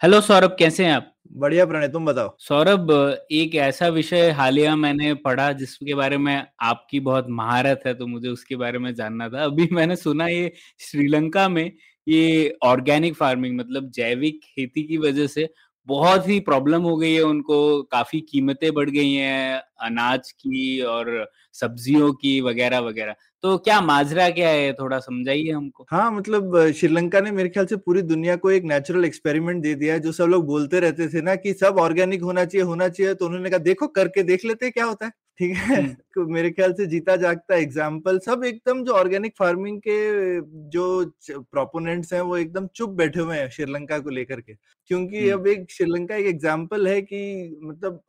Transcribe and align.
Hello 0.00 0.20
Saurabh 0.20 0.54
कैसे 0.58 0.84
हैं 0.84 0.92
आप? 0.92 1.12
बढ़िया 1.32 1.64
प्रणय 1.66 1.88
तुम 1.88 2.04
बताओ। 2.06 2.36
सौरभ 2.40 2.90
एक 3.32 3.54
ऐसा 3.54 3.86
विषय 3.88 4.30
हालिया 4.30 4.74
मैंने 4.76 5.12
पढ़ा 5.14 5.50
जिसके 5.52 5.94
बारे 5.94 6.18
में 6.18 6.46
आपकी 6.62 7.00
बहुत 7.00 7.26
महारत 7.30 7.82
है 7.86 7.94
तो 7.94 8.06
मुझे 8.06 8.28
उसके 8.28 8.56
बारे 8.56 8.78
में 8.78 8.94
जानना 8.94 9.28
था। 9.28 9.44
अभी 9.44 9.68
मैंने 9.72 9.96
सुना 9.96 10.26
ये 10.26 10.52
श्रीलंका 10.80 11.48
में 11.48 11.70
ये 12.06 12.56
ऑर्गेनिक 12.64 13.14
फ़ार्मिंग 13.14 13.58
मतलब 13.58 13.90
जैविक 13.90 14.40
खेती 14.44 14.82
की 14.82 14.96
वजह 14.98 15.26
से 15.26 15.48
बहुत 15.88 16.28
ही 16.28 16.38
प्रॉब्लम 16.40 16.82
हो 16.82 16.96
गई 16.96 17.12
है 17.14 17.22
उनको 17.22 17.82
काफ़ी 17.82 18.20
कीमतें 18.20 18.72
बढ़ 18.74 18.90
गई 18.90 19.12
हैं 19.12 19.60
अनाज 19.82 20.30
की 20.32 20.80
और 20.80 21.10
सब्जियों 21.54 22.12
की 22.12 22.40
वगैरह 22.40 22.78
वगैरह। 22.78 23.14
तो 23.44 23.56
क्या 23.58 23.80
माजरा 23.80 24.28
क्या 24.30 24.48
है? 24.48 24.72
थोड़ा 24.72 24.98
समझाइए 25.00 25.50
हमको। 25.52 25.86
हाँ 25.90 26.10
मतलब 26.12 26.56
श्रीलंका 26.76 27.20
ने 27.20 27.30
मेरे 27.30 27.48
ख्याल 27.48 27.66
से 27.66 27.76
पूरी 27.78 28.02
दुनिया 28.04 28.34
को 28.36 28.50
एक 28.50 28.64
नेचुरल 28.64 29.04
एक्सपेरिमेंट 29.04 29.62
दे 29.62 29.74
दिया 29.74 29.94
है, 29.94 30.00
जो 30.00 30.12
सब 30.12 30.24
लोग 30.24 30.46
बोलते 30.46 30.80
रहते 30.80 31.08
थे 31.08 31.20
ना 31.22 31.34
कि 31.36 31.52
सब 31.54 31.78
ऑर्गेनिक 31.78 32.22
होना 32.22 32.44
चाहिए 32.44 32.64
होना 32.64 32.88
चाहिए 32.88 33.14
तो 33.14 33.26
उन्होंने 33.26 33.50
कहा, 33.50 33.58
देखो, 33.60 33.86
करके 33.88 34.22
देख 34.24 34.44
लेते 34.44 34.70
क्या 34.70 34.84
होता 34.84 35.06
है। 35.06 35.12
ठीक 35.40 35.56
है। 35.56 35.82
तो 36.14 36.26
मेरे 36.28 36.50
ख्याल 36.50 36.72
से 36.72 36.86
जीता 36.86 37.14
जागता 37.16 37.56
एग्ज़ाम्पल 37.56 38.18
सब 38.18 38.44
एकदम 38.44 38.82
जो 38.84 38.92
ऑर्गेनिक 38.92 39.34
फ़ार्मिंग 39.38 39.78
के 39.80 39.96
जो 40.70 40.84
प्रोपोनेंट्स 41.30 42.12
हैं 42.12 42.20
वो 42.20 42.36
एकदम 42.36 42.66
चुप 42.76 42.90
बैठे 42.92 43.20
हुए 43.20 43.36
हैं 43.36 43.48
श्रीलंका 43.50 43.98
को 43.98 44.10
लेकर 44.10 44.40
के। 44.40 44.54
क्योंकि। 44.90 45.28
अब 45.30 45.46
एक 45.46 45.66
श्रीलंका 45.70 46.16
एक 46.16 46.26
एग्ज़ाम्पल 46.26 46.88
है 46.88 47.00
कि 47.02 47.20
मतलब 47.62 48.02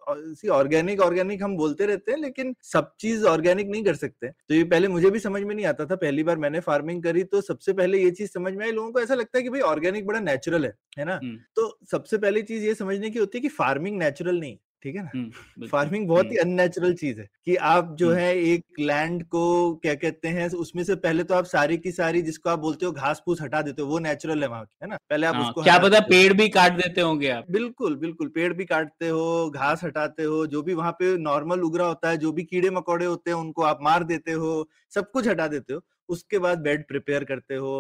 ऑर्गेनिक 0.52 1.02
ऑर्गेनिक 1.02 1.44
हम 1.44 1.56
बोलते 1.58 1.86
रहते 1.86 2.12
हैं 2.12 2.20
लेकिन 2.20 2.56
सब 2.64 2.92
चीज़ 3.00 3.26
ऑर्गेनिक 3.28 3.68
नहीं 3.68 3.84
कर 3.84 3.96
सकते। 3.96 4.30
तो 4.30 4.54
ये 4.56 4.64
पहले 4.66 4.88
मुझे 4.88 5.10
भी 5.10 5.20
समझ 5.20 5.42
में 5.44 5.56
नहीं 5.56 5.66
आता 5.66 5.86
था 5.86 5.96
पहली 5.98 6.24
बार 6.24 6.38
मैंने 6.38 6.60
फ़ार्मिंग 6.62 7.04
करी 7.04 7.24
तो 7.26 7.42
सबसे 7.44 7.74
पहले 7.74 8.04
ये 8.04 8.12
चीज़ 8.12 8.32
समझ 8.32 8.54
में 8.54 8.66
आई। 8.66 8.72
लोगों 8.72 8.92
को 8.92 9.02
ऐसा 9.02 9.16
लगता 9.16 9.38
है 9.38 9.44
कि 9.44 9.50
भाई 9.50 9.62
ऑर्गेनिक 9.66 10.06
बड़ा 10.08 10.20
नेचुरल 10.22 10.66
है 10.66 10.74
है 10.98 11.06
ना? 11.06 11.16
हम्म, 11.16 11.38
तो 11.56 11.78
सबसे 11.92 12.18
पहली 12.18 12.42
चीज़ 12.44 12.66
ये 12.66 12.74
समझने 12.76 13.10
की 13.10 13.20
होती 13.20 13.38
है 13.38 13.42
कि 13.42 13.50
फ़ार्मिंग 13.52 13.98
नेचुरल 14.00 14.40
नहीं 14.40 14.58
ठीक 14.84 14.96
है 14.96 15.02
ना? 15.04 15.68
फ़ार्मिंग 15.68 16.08
बहुत 16.08 16.32
ही। 16.32 16.38
अननेचुरल 16.38 16.94
चीज़ 16.94 17.20
है 17.20 17.28
कि 17.46 17.56
आप 17.70 17.96
जो। 18.00 18.12
है। 18.12 18.36
एक 18.38 18.64
लैंड 18.80 19.24
को 19.26 19.44
क्या 19.76 19.94
कहते 19.96 20.28
हैं 20.28 20.48
उसमें 20.58 20.84
से 20.84 20.96
पहले 20.98 21.24
तो 21.24 21.34
आप 21.34 21.46
सारी 21.46 21.78
की 21.78 21.92
सारी 21.92 22.22
जिसको 22.22 22.50
आप 22.50 22.60
बोलते 22.60 22.86
हो 22.86 22.92
घास 22.94 23.22
फूस 23.26 23.42
हटा 23.42 23.62
देते 23.62 23.82
हो 23.82 23.88
वो 23.88 24.00
नेचुरल 24.00 24.44
है 24.44 24.50
वहाँ 24.50 24.64
की 24.66 24.78
है 24.84 24.90
ना? 24.90 24.98
पहले 25.10 25.28
आप 25.28 25.36
हाँ, 25.36 25.42
उसको 25.42 25.64
क्या 25.64 25.78
पता 25.80 26.00
पेड़ 26.10 26.34
भी 26.34 26.48
काट 26.50 26.74
देते 26.74 27.02
होंगे 27.02 27.30
आप। 27.30 27.46
बिल्कुल 27.52 27.96
बिल्कुल 27.96 28.28
पेड़ 28.30 28.54
भी 28.54 28.66
काटते 28.66 29.08
हो 29.10 29.50
घास 29.52 29.84
हटाते 29.84 30.24
हो 30.24 30.46
जो 30.48 30.62
भी 30.62 30.74
वहाँ 30.74 30.92
पे 30.92 31.16
नॉर्मल 31.18 31.62
उगरा 31.62 31.86
होता 31.86 32.10
है 32.10 32.18
जो 32.18 32.32
भी 32.32 32.44
कीड़े 32.44 32.70
मकोड़े 32.70 33.06
होते 33.06 33.32
हैं 33.32 33.38
उनको 33.38 33.64
आप 33.64 33.80
मार 33.82 34.04
देते 34.04 34.32
हो 34.34 34.52
सब 34.96 35.12
कुछ 35.12 35.28
हटा 35.28 35.48
देते 35.48 35.74
हो। 35.74 35.82
उसके 36.10 36.40
बाद 36.40 36.60
बेड 36.60 36.88
प्रिपेयर 36.88 37.24
करते 37.24 37.56
हो 37.56 37.74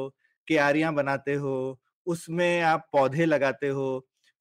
क्यारियाँ 0.47 0.93
बनाते 0.93 1.33
हो 1.35 1.55
उसमें 2.07 2.61
आप 2.63 2.87
पौधे 2.93 3.25
लगाते 3.25 3.67
हो 3.69 3.87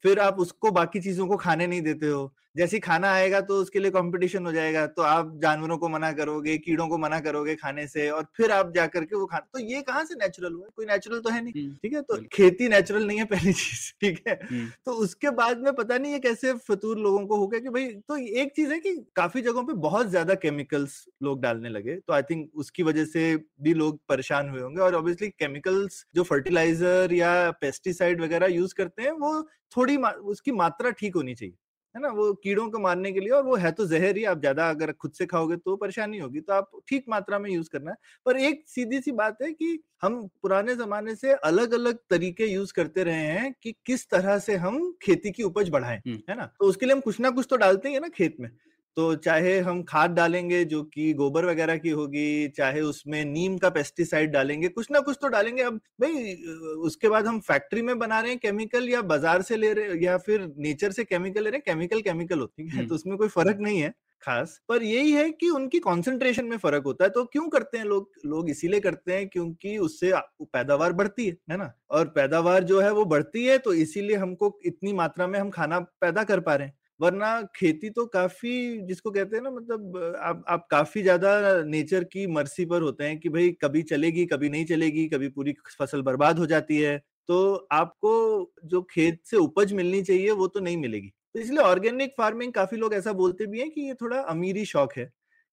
फिर 0.04 0.18
आप 0.20 0.38
उसको 0.40 0.70
बाकी 0.72 1.00
चीज़ों 1.00 1.26
को 1.26 1.36
खाने 1.36 1.66
नहीं 1.66 1.82
देते 1.82 2.06
हो। 2.06 2.32
जैसे 2.56 2.78
खाना 2.78 3.10
आएगा 3.12 3.40
तो 3.40 3.54
उसके 3.54 3.78
लिए 3.78 3.90
कंपटीशन 3.90 4.46
हो 4.46 4.52
जाएगा 4.52 4.86
तो 4.88 5.02
आप 5.02 5.32
जानवरों 5.42 5.76
को 5.78 5.88
मना 5.88 6.10
करोगे 6.12 6.56
कीड़ों 6.58 6.86
को 6.88 6.98
मना 6.98 7.18
करोगे 7.20 7.54
खाने 7.54 7.86
से 7.86 8.08
और 8.10 8.24
फिर 8.36 8.50
आप 8.52 8.72
जाकर 8.74 9.04
के 9.04 9.16
वो 9.16 9.26
खा 9.26 9.38
तो 9.38 9.58
ये 9.60 9.80
कहाँ 9.82 10.04
से 10.04 10.14
नेचुरल 10.14 10.52
हुआ? 10.52 10.66
कोई 10.76 10.86
नेचुरल 10.86 11.20
तो 11.20 11.30
है 11.30 11.42
नहीं 11.44 11.52
ठीक 11.72 11.92
है? 11.94 12.02
तो 12.02 12.16
खेती 12.32 12.68
नेचुरल 12.68 13.06
नहीं 13.06 13.18
है 13.18 13.24
पहली 13.24 13.52
चीज़ 13.60 13.90
ठीक 14.00 14.22
है? 14.28 14.34
तो 14.86 14.92
उसके 14.94 15.30
बाद 15.32 15.58
में 15.58 15.72
पता 15.74 15.98
नहीं 15.98 16.12
ये 16.12 16.18
कैसे 16.18 16.52
फतूर 16.68 16.98
लोगों 16.98 17.26
को 17.26 17.36
हो 17.36 17.46
गया 17.46 17.60
कि 17.60 17.68
भाई 17.68 17.86
तो 18.08 18.16
एक 18.16 18.52
चीज़ 18.56 18.72
है 18.72 18.78
कि 18.80 18.94
काफ़ी 19.16 19.42
जगहों 19.42 19.64
पे 19.64 19.72
बहुत 19.80 20.08
ज़्यादा 20.08 20.34
केमिकल्स 20.36 21.04
लोग 21.22 21.40
डालने 21.42 21.68
लगे 21.68 21.94
तो 21.96 22.12
आई 22.12 22.22
थिंक 22.22 22.50
उसकी 22.56 22.82
वजह 22.82 23.04
से 23.06 23.24
भी 23.60 23.74
लोग 23.74 24.00
परेशान 24.08 24.48
हुए 24.50 24.60
होंगे 24.60 24.82
और 24.82 24.94
ऑब्वियसली 24.94 25.28
केमिकल्स 25.30 26.04
जो 26.14 26.22
फर्टिलाइज़र 26.24 27.12
या 27.14 27.50
पेस्टिसाइड 27.60 28.20
वगैरह 28.22 28.46
यूज़ 28.52 28.74
करते 28.74 29.02
हैं 29.02 29.12
वो 29.18 29.48
थोड़ी 29.76 29.87
मा, 29.96 30.10
उसकी 30.10 30.52
मात्रा 30.52 30.90
ठीक 30.92 31.16
होनी 31.16 31.34
चाहिए 31.34 31.54
है 31.94 32.00
ना? 32.02 32.08
वो 32.08 32.32
कीड़ों 32.34 32.68
को 32.70 32.78
मारने 32.78 33.10
के 33.12 33.20
लिए 33.20 33.30
और 33.30 33.42
वो 33.44 33.56
है 33.56 33.70
तो 33.72 33.86
जहर 33.86 34.16
ही 34.16 34.24
आप 34.24 34.40
ज़्यादा 34.40 34.68
अगर 34.70 34.92
खुद 34.94 35.12
से 35.12 35.26
खाओगे 35.26 35.56
तो 35.56 35.76
परेशानी 35.76 36.18
होगी 36.18 36.40
तो 36.40 36.52
आप 36.52 36.70
ठीक 36.88 37.04
मात्रा 37.08 37.38
में 37.38 37.50
यूज़ 37.50 37.68
करना 37.70 37.90
है। 37.90 37.96
पर 38.26 38.36
एक 38.38 38.62
सीधी 38.68 39.00
सी 39.00 39.12
बात 39.14 39.38
है 39.42 39.52
कि 39.52 39.78
हम 40.02 40.20
पुराने 40.42 40.74
जमाने 40.76 41.14
से 41.16 41.32
अलग 41.34 41.74
अलग 41.74 41.98
तरीके 42.10 42.46
यूज़ 42.46 42.72
करते 42.72 43.04
रहे 43.04 43.26
हैं 43.28 43.52
कि 43.62 43.72
किस 43.86 44.08
तरह 44.10 44.38
से 44.40 44.56
हम 44.58 44.80
खेती 45.02 45.30
की 45.32 45.42
उपज 45.42 45.68
बढ़ाएँ। 45.70 46.00
है 46.28 46.36
ना? 46.36 46.44
तो 46.46 46.66
उसके 46.66 46.86
लिए 46.86 46.94
हम 46.94 47.00
कुछ 47.00 47.20
ना 47.20 47.30
कुछ 47.30 47.46
तो 47.50 47.56
डालते 47.56 47.88
ही 47.88 47.94
है 47.94 48.00
ना 48.00 48.08
खेत 48.10 48.36
में। 48.40 48.50
तो 48.96 49.14
चाहे 49.16 49.58
हम 49.60 49.82
खाद 49.82 50.10
डालेंगे 50.10 50.64
जो 50.64 50.82
कि 50.84 51.12
गोबर 51.14 51.44
वगैरह 51.44 51.76
की 51.78 51.90
होगी 51.90 52.48
चाहे 52.48 52.80
उसमें 52.82 53.24
नीम 53.26 53.56
का 53.58 53.68
पेस्टिसाइड 53.70 54.30
डालेंगे 54.32 54.68
कुछ 54.70 54.90
ना 54.90 55.00
कुछ 55.00 55.16
तो 55.22 55.28
डालेंगे। 55.28 55.62
अब 55.62 55.76
भाई 56.00 56.34
उसके 56.84 57.08
बाद 57.08 57.26
हम 57.26 57.38
फैक्ट्री 57.42 57.82
में 57.82 57.98
बना 57.98 58.20
रहे 58.20 58.30
हैं 58.30 58.38
केमिकल 58.40 58.88
या 58.88 59.02
बाज़ार 59.04 59.42
से 59.42 59.56
ले 59.56 59.72
रहे 59.72 60.04
या 60.04 60.16
फिर 60.18 60.52
नेचर 60.58 60.92
से 60.92 61.04
केमिकल 61.04 61.44
ले 61.44 61.50
रहे 61.50 61.58
हैं 61.58 61.62
केमिकल 61.66 62.00
केमिकल 62.02 62.38
होती 62.38 62.68
है। 62.68 62.70
हम्म। 62.70 62.86
तो 62.86 62.94
उसमें 62.94 63.16
कोई 63.18 63.28
फ़र्क 63.30 63.58
नहीं 63.60 63.80
है 63.80 63.92
खास। 64.22 64.58
पर 64.68 64.82
यही 64.82 65.12
है 65.12 65.30
कि 65.32 65.48
उनकी 65.50 65.78
कंसंट्रेशन 65.80 66.44
में 66.46 66.56
फ़र्क 66.58 66.84
होता 66.86 67.04
है। 67.04 67.10
तो 67.10 67.24
क्यों 67.26 67.48
करते 67.48 67.78
हैं 67.78 67.84
लोग 67.86 68.10
लोग 68.26 68.50
इसीलिए 68.50 68.80
करते 68.80 69.14
हैं 69.14 69.28
क्योंकि 69.28 69.76
उससे 69.80 70.12
पैदावार 70.44 70.92
बढ़ती 70.94 71.26
है 71.26 71.36
है 71.50 71.56
ना? 71.56 71.72
और 71.90 72.08
पैदावार 72.10 72.64
जो 72.64 72.80
है 72.80 72.92
वो 72.92 73.04
बढ़ती 73.06 73.44
है 73.46 73.58
तो 73.60 73.72
इसीलिए 73.76 74.16
हमको 74.16 74.58
इतनी 74.66 74.92
मात्रा 74.94 75.26
में 75.26 75.38
हम 75.40 75.50
खाना 75.50 75.80
पैदा 76.00 76.24
कर 76.24 76.40
पा 76.40 76.54
रहे 76.54 76.66
हैं। 76.66 76.74
वरना 77.00 77.30
खेती 77.56 77.90
तो 77.90 78.04
काफ़ी 78.08 78.52
जिसको 78.82 79.10
कहते 79.10 79.36
हैं 79.36 79.42
ना 79.42 79.50
मतलब 79.50 79.96
आप 80.20 80.44
आप 80.48 80.66
काफ़ी 80.70 81.02
ज़्यादा 81.02 81.30
नेचर 81.64 82.04
की 82.06 82.26
मर्सी 82.28 82.64
पर 82.66 82.82
होते 82.82 83.04
हैं 83.04 83.18
कि 83.20 83.28
भाई 83.28 83.50
कभी 83.62 83.82
चलेगी 83.84 84.24
कभी 84.26 84.48
नहीं 84.48 84.64
चलेगी 84.66 85.06
कभी 85.08 85.28
पूरी 85.30 85.54
फ़सल 85.78 86.02
बर्बाद 86.02 86.38
हो 86.38 86.46
जाती 86.46 86.78
है 86.78 86.96
तो 87.28 87.38
आपको 87.72 88.12
जो 88.66 88.82
खेत 88.90 89.20
से 89.24 89.36
उपज 89.38 89.72
मिलनी 89.72 90.02
चाहिए 90.02 90.30
वो 90.32 90.46
तो 90.48 90.60
नहीं 90.60 90.76
मिलेगी। 90.76 91.08
तो 91.34 91.40
इसलिए 91.40 91.60
ऑर्गेनिक 91.60 92.14
फ़ार्मिंग 92.18 92.52
काफ़ी 92.52 92.76
लोग 92.76 92.94
ऐसा 92.94 93.12
बोलते 93.14 93.46
भी 93.46 93.60
हैं 93.60 93.70
कि 93.70 93.80
ये 93.82 93.94
थोड़ा 93.94 94.20
अमीरी 94.26 94.64
शौक 94.66 94.92
है 94.94 95.10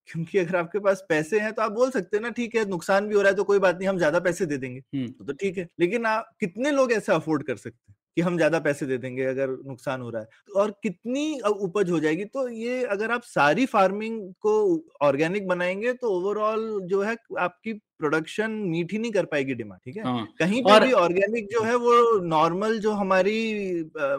क्योंकि 0.08 0.38
अगर 0.38 0.56
आपके 0.56 0.78
पास 0.80 1.04
पैसे 1.08 1.40
हैं 1.40 1.52
तो 1.52 1.62
आप 1.62 1.72
बोल 1.72 1.90
सकते 1.90 2.16
हैं 2.16 2.22
ना 2.22 2.30
ठीक 2.32 2.54
है 2.56 2.64
नुकसान 2.66 3.08
भी 3.08 3.14
हो 3.14 3.22
रहा 3.22 3.30
है 3.30 3.36
तो 3.36 3.44
कोई 3.44 3.58
बात 3.60 3.78
नहीं 3.78 3.88
हम 3.88 3.98
ज़्यादा 3.98 4.20
पैसे 4.20 4.46
दे 4.46 4.58
देंगे। 4.58 4.80
तो, 4.80 5.24
तो 5.24 5.32
ठीक 5.34 5.58
है 5.58 5.68
लेकिन 5.80 6.06
आप 6.08 6.30
कितने 6.40 6.70
लोग 6.72 6.92
ऐसा 6.92 7.14
अफोर्ड 7.14 7.42
कर 7.44 7.56
सकते 7.58 7.90
हैं? 7.90 7.95
कि 8.16 8.22
हम 8.22 8.36
ज़्यादा 8.36 8.58
पैसे 8.60 8.86
दे 8.86 8.96
देंगे 8.98 9.24
अगर 9.26 9.48
नुकसान 9.66 10.00
हो 10.00 10.10
रहा 10.10 10.22
है। 10.22 10.28
और 10.56 10.70
कितनी 10.82 11.38
उपज 11.40 11.90
हो 11.90 11.98
जाएगी? 12.00 12.24
तो 12.26 12.48
ये 12.50 12.82
अगर 12.86 13.10
आप 13.10 13.22
सारी 13.24 13.66
फ़ार्मिंग 13.66 14.20
को 14.40 14.54
ऑर्गेनिक 15.02 15.46
बनाएँगे 15.48 15.92
तो 15.94 16.10
ओवरऑल 16.10 16.80
जो 16.84 17.02
है 17.02 17.16
आपकी 17.40 17.72
प्रोडक्शन 17.72 18.50
मीट 18.70 18.92
ही 18.92 18.98
नहीं 18.98 19.10
कर 19.12 19.24
पाएगी 19.24 19.54
डिमांड 19.54 19.80
ठीक 19.84 19.96
है? 19.96 20.02
हाँ 20.04 20.26
कहीं 20.38 20.62
पर 20.62 20.70
और 20.72 20.84
भी 20.84 20.92
ऑर्गेनिक 20.94 21.46
जो 21.50 21.62
है 21.62 21.74
वो 21.76 22.18
नॉर्मल 22.26 22.78
जो 22.78 22.92
हमारी 22.92 23.36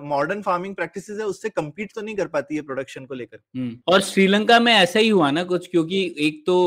मॉडर्न 0.04 0.42
फ़ार्मिंग 0.42 0.76
प्रैक्टिस 0.76 1.10
है 1.10 1.26
उससे 1.26 1.50
कम्पीट 1.52 1.92
तो 1.96 2.02
नहीं 2.02 2.16
कर 2.16 2.28
पाती 2.28 2.56
है 2.56 2.62
प्रोडक्शन 2.62 3.06
को 3.06 3.14
लेकर। 3.14 3.80
और 3.88 4.02
श्रीलंका 4.02 4.60
में 4.60 4.74
ऐसा 4.74 5.00
ही 5.00 5.10
हुआ 5.10 5.32
ना 5.32 5.44
कुछ 5.46 5.68
क्योंकि 5.68 6.04
एक 6.20 6.44
तो 6.46 6.58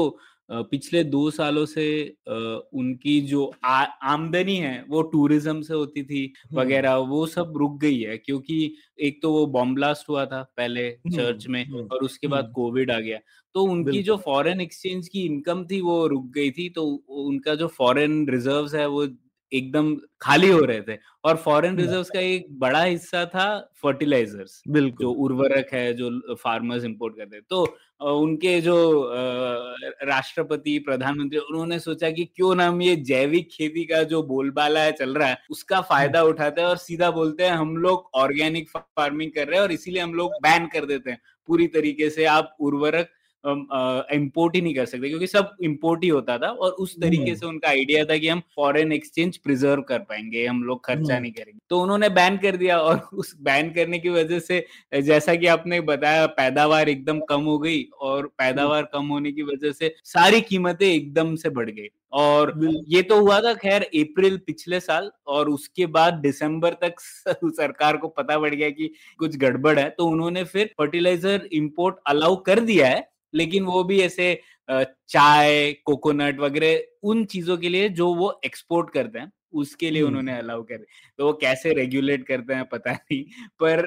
पिछले 0.52 1.02
दो 1.04 1.30
सालों 1.30 1.64
से 1.66 1.86
उनकी 2.28 3.20
जो 3.20 3.52
आ, 3.64 3.84
आमदनी 3.84 4.56
है 4.56 4.84
वो 4.88 5.02
टूरिज़्म 5.02 5.60
से 5.62 5.74
होती 5.74 6.02
थी 6.02 6.32
वगैरह 6.52 6.94
वो 6.94 7.26
सब 7.26 7.52
रुक 7.56 7.78
गई 7.80 8.00
है 8.00 8.16
क्योंकि 8.18 8.74
एक 9.00 9.22
तो 9.22 9.32
वो 9.32 9.46
बॉम्ब 9.46 9.74
ब्लास्ट 9.74 10.08
हुआ 10.08 10.24
था 10.26 10.42
पहले 10.56 10.90
चर्च 10.90 11.46
में 11.46 11.64
और 11.70 12.04
उसके 12.04 12.26
बाद 12.26 12.52
कोविड 12.54 12.90
आ 12.90 12.98
गया। 13.00 13.18
तो 13.54 13.62
उनकी 13.62 14.02
जो 14.02 14.16
फॉरेन 14.16 14.60
एक्सचेंज 14.60 15.08
की 15.08 15.22
इनकम 15.22 15.64
थी 15.64 15.80
वो 15.80 16.06
रुक 16.06 16.30
गई 16.34 16.50
थी 16.50 16.68
तो 16.68 16.84
उनका 17.08 17.54
जो 17.54 17.66
फॉरेन 17.68 18.28
रिजर्व्स 18.28 18.74
है 18.74 18.86
वो 18.88 19.06
एकदम 19.52 19.94
खाली 20.20 20.48
हो 20.48 20.60
रहे 20.60 20.80
थे। 20.82 20.96
और 21.24 21.36
फॉरेन 21.36 21.70
हम्म 21.70 21.80
रिजर्व्स 21.80 22.10
का 22.10 22.20
एक 22.20 22.46
बड़ा 22.58 22.82
हिस्सा 22.82 23.24
था 23.26 23.46
फर्टिलाइजर्स 23.82 24.62
जो 24.68 25.10
उर्वरक 25.12 25.72
है 25.72 25.92
जो 25.94 26.10
फार्मर्स 26.34 26.84
इंपोर्ट 26.84 27.16
करते 27.16 27.36
हैं। 27.36 27.44
तो 27.50 27.62
उनके 28.16 28.60
जो 28.60 28.76
राष्ट्रपति 30.04 30.78
प्रधानमंत्री 30.78 31.38
उन्होंने 31.38 31.78
सोचा 31.78 32.10
कि 32.10 32.24
क्यों 32.26 32.54
ना 32.54 32.66
हम 32.68 32.82
ये 32.82 32.94
जैविक 33.04 33.48
खेती 33.52 33.84
का 33.84 34.02
जो 34.04 34.22
बोलबाला 34.22 34.80
है 34.80 34.92
चल 34.92 35.14
रहा 35.14 35.28
है 35.28 35.38
उसका 35.50 35.76
हम्म 35.76 35.86
फ़ायदा 35.86 36.22
उठाते 36.22 36.60
हैं 36.60 36.68
और 36.68 36.76
सीधा 36.78 37.10
बोलते 37.10 37.44
हैं 37.44 37.52
हम 37.52 37.76
लोग 37.76 38.10
ऑर्गेनिक 38.14 38.68
फ़ार्मिंग 38.70 39.30
कर 39.30 39.46
रहे 39.46 39.56
हैं 39.56 39.62
और 39.62 39.72
इसीलिए 39.72 40.02
हम 40.02 40.14
लोग 40.14 40.32
बैन 40.42 40.66
कर 40.66 40.86
देते 40.86 41.10
हैं। 41.10 41.20
पूरी 41.48 41.66
तरीके 41.68 42.10
से 42.10 42.24
आप 42.24 42.56
उर्वरक 42.60 43.10
इंपोर्ट 43.44 44.54
ही 44.56 44.60
नहीं 44.60 44.74
कर 44.74 44.84
सकते 44.86 45.08
क्योंकि 45.08 45.26
सब 45.26 45.56
इम्पोर्ट 45.62 46.02
ही 46.04 46.08
होता 46.08 46.38
था 46.38 46.48
और 46.50 46.72
उस 46.72 46.96
तरीके 47.00 47.34
से 47.34 47.46
उनका 47.46 47.68
आइडिया 47.68 48.04
था 48.04 48.16
कि 48.18 48.28
हम 48.28 48.40
फॉरेन 48.56 48.92
एक्सचेंज 48.92 49.36
प्रिजर्व 49.36 49.82
कर 49.82 49.98
पाएँगे 50.00 50.46
हम 50.46 50.62
लोग 50.64 50.84
खर्चा 50.86 51.18
नहीं 51.18 51.32
करेंगे। 51.32 51.58
तो 51.70 51.80
उन्होंने 51.82 52.08
बैन 52.08 52.36
कर 52.38 52.56
दिया 52.56 52.78
और 52.80 52.98
उस 53.14 53.34
बैन 53.40 53.70
करने 53.72 53.98
की 53.98 54.08
वजह 54.08 54.38
से 54.40 54.64
जैसा 55.02 55.34
कि 55.34 55.46
आपने 55.46 55.80
बताया 55.82 56.26
पैदावार 56.26 56.88
एकदम 56.88 57.20
कम 57.20 57.42
हो 57.42 57.58
गई 57.58 57.82
और 58.00 58.26
पैदावार 58.38 58.82
कम 58.92 59.06
होने 59.08 59.32
की 59.32 59.42
वजह 59.42 59.72
से 59.72 59.94
सारी 60.04 60.40
कीमतें 60.40 60.86
एकदम 60.86 61.34
से 61.36 61.50
बढ़ 61.50 61.70
गई। 61.70 61.88
और 62.12 62.52
ये 62.88 63.02
तो 63.02 63.20
हुआ 63.20 63.40
था 63.40 63.52
खैर 63.54 63.82
अप्रैल 63.82 64.36
पिछले 64.38 64.80
साल 64.80 65.10
और 65.26 65.48
उसके 65.50 65.86
बाद 65.86 66.14
दिसंबर 66.14 66.72
तक 66.82 67.00
सरकार 67.44 67.96
को 67.96 68.08
पता 68.08 68.38
पड़ 68.38 68.54
गया 68.54 68.70
कि 68.70 68.90
कुछ 69.18 69.36
गड़बड़ 69.36 69.78
है 69.78 69.88
तो 69.90 70.06
उन्होंने 70.06 70.44
फिर 70.44 70.70
फर्टिलाइज़र 70.78 71.48
इंपोर्ट 71.52 71.96
अलाउ 72.06 72.36
कर 72.42 72.60
दिया 72.60 72.88
है। 72.88 73.08
लेकिन 73.34 73.64
वो 73.64 73.82
भी 73.84 74.00
ऐसे 74.02 74.40
चाय 74.70 75.72
कोकोनट 75.86 76.38
वगैरह 76.40 77.08
उन 77.08 77.24
चीज़ों 77.24 77.56
के 77.58 77.68
लिए 77.68 77.88
जो 77.90 78.12
वो 78.14 78.40
एक्सपोर्ट 78.44 78.90
करते 78.94 79.18
हैं 79.18 79.30
उसके 79.52 79.90
लिए 79.90 80.02
उन्होंने 80.02 80.36
अलाउ 80.38 80.62
कर। 80.62 80.84
तो 81.18 81.26
वो 81.26 81.32
कैसे 81.32 81.72
रेगुलेट 81.74 82.26
करते 82.26 82.54
हैं 82.54 82.64
पता 82.64 82.92
नहीं 82.94 83.22
पर 83.60 83.82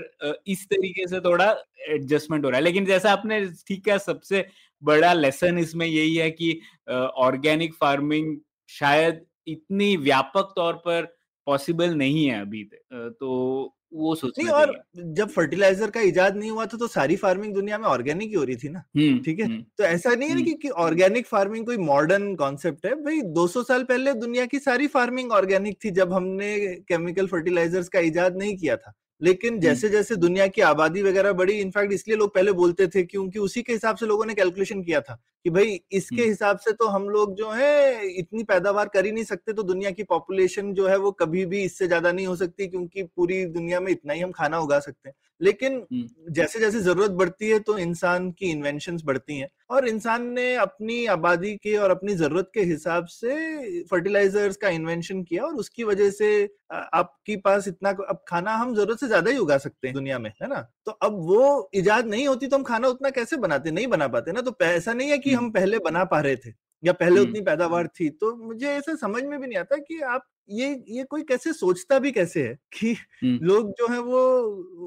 इस 0.47 0.65
तरीके 0.69 1.07
से 1.07 1.19
थोड़ा 1.19 1.49
एडजस्टमेंट 1.89 2.45
हो 2.45 2.49
रहा 2.49 2.57
है। 2.57 2.63
लेकिन 2.63 2.85
जैसा 2.85 3.11
आपने 3.11 3.45
ठीक 3.67 3.87
है 3.89 3.97
सबसे 3.99 4.45
बड़ा 4.83 5.13
लेसन 5.13 5.57
इसमें 5.59 5.85
यही 5.87 6.15
है 6.15 6.29
कि 6.31 6.59
ऑर्गेनिक 6.89 7.73
फ़ार्मिंग 7.75 8.37
शायद 8.69 9.25
इतनी 9.47 9.95
व्यापक 9.97 10.53
तौर 10.55 10.73
पर 10.85 11.05
पॉसिबल 11.47 11.95
नहीं 11.95 12.25
है 12.27 12.41
अभी 12.41 12.63
तक। 12.63 13.15
तो 13.19 13.75
वो 13.93 14.13
सोचना 14.15 14.43
नहीं 14.43 14.53
और 14.53 15.13
जब 15.15 15.29
फर्टिलाइज़र 15.29 15.89
का 15.89 16.01
इजाद 16.01 16.37
नहीं 16.37 16.49
हुआ 16.51 16.65
था 16.65 16.77
तो 16.77 16.87
सारी 16.87 17.15
फ़ार्मिंग 17.15 17.53
दुनिया 17.53 17.77
में 17.77 17.85
ऑर्गेनिक 17.87 18.29
ही 18.29 18.35
हो 18.35 18.43
रही 18.43 18.55
थी 18.55 18.69
ना। 18.69 18.83
ठीक 19.25 19.39
है? 19.39 19.47
तो 19.77 19.83
ऐसा 19.83 20.13
नहीं 20.15 20.29
है 20.29 20.35
ना 20.35 20.41
कि 20.41 20.69
ऑर्गेनिक 20.69 21.27
फ़ार्मिंग 21.27 21.65
कोई 21.65 21.77
मॉडर्न 21.77 22.33
कॉन्सेप्ट 22.35 22.85
है। 22.85 22.95
भाई 23.03 23.21
200 23.33 23.63
साल 23.63 23.83
पहले 23.83 24.13
दुनिया 24.15 24.45
की 24.45 24.59
सारी 24.59 24.87
फ़ार्मिंग 24.89 25.31
ऑर्गेनिक 25.31 25.77
थी 25.85 25.91
जब 25.91 26.13
हमने 26.13 26.57
केमिकल 26.87 27.27
फर्टिलाइजर्स 27.27 27.89
का 27.89 27.99
इजाद 28.01 28.37
नहीं 28.37 28.57
किया 28.57 28.77
था। 28.77 28.93
लेकिन 29.23 29.59
जैसे 29.59 29.89
जैसे 29.89 30.15
दुनिया 30.15 30.47
की 30.47 30.61
आबादी 30.61 31.01
वगैरह 31.01 31.33
बढ़ी 31.33 31.53
इनफैक्ट 31.53 31.93
इसलिए 31.93 32.17
लोग 32.17 32.33
पहले 32.35 32.51
बोलते 32.51 32.87
थे 32.87 33.03
क्योंकि 33.03 33.39
उसी 33.39 33.61
के 33.61 33.73
हिसाब 33.73 33.95
से 33.95 34.05
लोगों 34.05 34.25
ने 34.25 34.33
कैलकुलेशन 34.33 34.81
किया 34.83 35.01
था 35.01 35.13
कि 35.45 35.49
भाई 35.49 35.79
इसके 35.91 36.23
हिसाब 36.23 36.57
से 36.57 36.71
तो 36.71 36.87
हम 36.87 37.07
लोग 37.09 37.35
जो 37.35 37.49
है 37.51 38.07
इतनी 38.09 38.43
पैदावार 38.43 38.87
कर 38.87 39.05
ही 39.05 39.11
नहीं 39.11 39.23
सकते 39.23 39.53
तो 39.53 39.63
दुनिया 39.63 39.91
की 39.91 40.03
पॉपुलेशन 40.05 40.73
जो 40.73 40.87
है 40.87 40.97
वो 40.97 41.11
कभी 41.13 41.45
भी 41.45 41.63
इससे 41.63 41.87
ज़्यादा 41.87 42.11
नहीं 42.11 42.27
हो 42.27 42.35
सकती 42.35 42.67
क्योंकि 42.67 43.03
पूरी 43.05 43.43
दुनिया 43.47 43.79
में 43.79 43.91
इतना 43.91 44.13
ही 44.13 44.21
हम 44.21 44.31
खाना 44.31 44.59
उगा 44.59 44.79
सकते 44.79 45.09
हैं। 45.09 45.15
लेकिन 45.43 45.83
जैसे 46.31 46.59
जैसे 46.59 46.79
ज़रूरत 46.81 47.11
बढ़ती 47.13 47.49
है 47.49 47.59
तो 47.61 47.77
इंसान 47.77 48.31
की 48.31 48.49
इन्वेंशन 48.51 48.97
बढ़ती 49.05 49.37
हैं। 49.37 49.47
और 49.69 49.87
इंसान 49.87 50.27
ने 50.33 50.53
अपनी 50.57 51.05
आबादी 51.07 51.55
के 51.57 51.75
और 51.77 51.91
अपनी 51.91 52.13
ज़रूरत 52.15 52.49
के 52.53 52.61
हिसाब 52.63 53.05
से 53.09 53.83
फर्टिलाइजर्स 53.91 54.57
का 54.57 54.69
इन्वेंशन 54.71 55.23
किया 55.23 55.43
और 55.45 55.55
उसकी 55.55 55.83
वजह 55.83 56.09
से 56.11 56.33
आपके 56.73 57.35
पास 57.39 57.67
इतना 57.67 57.89
अब 58.09 58.23
खाना 58.27 58.55
हम 58.57 58.73
ज़रूरत 58.75 58.99
से 58.99 59.07
ज़्यादा 59.07 59.31
ही 59.31 59.37
उगा 59.37 59.57
सकते 59.59 59.87
हैं 59.87 59.93
दुनिया 59.93 60.19
में 60.19 60.29
है 60.41 60.47
ना? 60.49 60.61
तो 60.85 60.91
अब 60.93 61.13
वो 61.27 61.69
इजाद 61.75 62.07
नहीं 62.07 62.27
होती 62.27 62.47
तो 62.47 62.57
हम 62.57 62.63
खाना 62.63 62.87
उतना 62.87 63.09
कैसे 63.11 63.37
बनाते? 63.37 63.71
नहीं 63.71 63.87
बना 63.87 64.07
पाते 64.09 64.31
ना? 64.31 64.41
तो 64.41 64.55
ऐसा 64.63 64.93
नहीं 64.93 65.09
है 65.09 65.17
कि 65.19 65.33
हम 65.33 65.51
पहले 65.51 65.79
बना 65.81 66.03
पा 66.05 66.19
रहे 66.21 66.35
थे। 66.37 66.51
या 66.83 66.93
पहले 66.93 67.19
उतनी 67.19 67.41
पैदावार 67.41 67.87
थी 67.99 68.09
तो 68.11 68.35
मुझे 68.37 68.67
ऐसे 68.69 68.95
समझ 68.97 69.23
में 69.23 69.39
भी 69.39 69.47
नहीं 69.47 69.57
आता 69.57 69.77
कि 69.79 69.99
आप 70.07 70.25
ये 70.51 70.69
ये 70.89 71.03
कोई 71.03 71.23
कैसे 71.23 71.53
सोचता 71.53 71.99
भी 71.99 72.11
कैसे 72.11 72.43
है 72.43 72.55
कि 72.73 72.95
लोग 73.41 73.69
जो 73.71 73.87
है 73.87 73.99
वो 74.01 74.21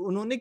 उन्होंने 0.07 0.37